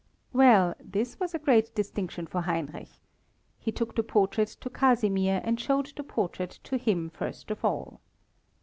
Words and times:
Well, 0.33 0.73
this 0.79 1.19
was 1.19 1.35
a 1.35 1.37
great 1.37 1.75
distinction 1.75 2.25
for 2.25 2.41
Heinrich. 2.41 2.89
He 3.59 3.71
took 3.71 3.95
the 3.95 4.01
portrait 4.01 4.47
to 4.61 4.67
Casimir, 4.71 5.41
and 5.43 5.59
showed 5.59 5.93
the 5.95 6.01
portrait 6.01 6.57
to 6.63 6.75
him 6.77 7.11
first 7.11 7.51
of 7.51 7.63
all. 7.63 8.01